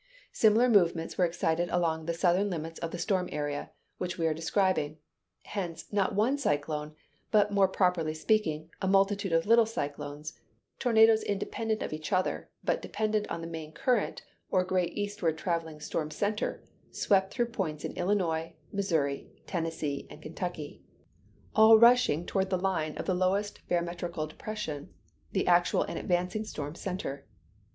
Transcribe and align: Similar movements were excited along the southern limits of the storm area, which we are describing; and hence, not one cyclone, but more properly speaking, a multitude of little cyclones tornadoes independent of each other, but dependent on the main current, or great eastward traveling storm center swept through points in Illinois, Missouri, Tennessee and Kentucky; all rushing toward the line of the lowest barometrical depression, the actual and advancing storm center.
Similar 0.31 0.67
movements 0.67 1.15
were 1.15 1.25
excited 1.25 1.69
along 1.69 2.07
the 2.07 2.15
southern 2.15 2.49
limits 2.49 2.79
of 2.79 2.89
the 2.89 2.97
storm 2.97 3.29
area, 3.31 3.69
which 3.99 4.17
we 4.17 4.25
are 4.25 4.33
describing; 4.33 4.93
and 4.93 4.97
hence, 5.43 5.93
not 5.93 6.15
one 6.15 6.39
cyclone, 6.39 6.95
but 7.29 7.51
more 7.51 7.67
properly 7.67 8.15
speaking, 8.15 8.71
a 8.81 8.87
multitude 8.87 9.31
of 9.31 9.45
little 9.45 9.67
cyclones 9.67 10.39
tornadoes 10.79 11.21
independent 11.21 11.83
of 11.83 11.93
each 11.93 12.11
other, 12.11 12.49
but 12.63 12.81
dependent 12.81 13.29
on 13.29 13.41
the 13.41 13.47
main 13.47 13.73
current, 13.73 14.23
or 14.49 14.63
great 14.65 14.97
eastward 14.97 15.37
traveling 15.37 15.79
storm 15.79 16.09
center 16.09 16.63
swept 16.89 17.31
through 17.31 17.49
points 17.51 17.85
in 17.85 17.91
Illinois, 17.95 18.55
Missouri, 18.71 19.29
Tennessee 19.45 20.07
and 20.09 20.19
Kentucky; 20.19 20.81
all 21.55 21.77
rushing 21.77 22.25
toward 22.25 22.49
the 22.49 22.57
line 22.57 22.97
of 22.97 23.05
the 23.05 23.13
lowest 23.13 23.59
barometrical 23.69 24.25
depression, 24.25 24.91
the 25.33 25.45
actual 25.45 25.83
and 25.83 25.99
advancing 25.99 26.43
storm 26.43 26.73
center. 26.73 27.27